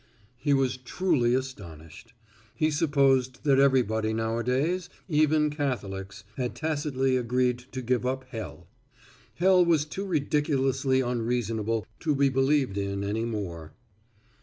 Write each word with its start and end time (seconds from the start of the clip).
He 0.39 0.51
was 0.55 0.77
truly 0.77 1.35
astonished. 1.35 2.13
He 2.55 2.71
supposed 2.71 3.43
that 3.43 3.59
everybody 3.59 4.13
nowadays, 4.13 4.89
even 5.07 5.51
Catholics, 5.51 6.23
had 6.37 6.55
tacitly 6.55 7.17
agreed 7.17 7.59
to 7.71 7.83
give 7.83 8.03
up 8.03 8.25
hell. 8.29 8.65
Hell 9.35 9.63
was 9.63 9.85
too 9.85 10.07
ridiculously 10.07 11.01
unreasonable 11.01 11.85
to 11.99 12.15
be 12.15 12.29
believed 12.29 12.79
in 12.79 13.03
any 13.03 13.25
more. 13.25 13.73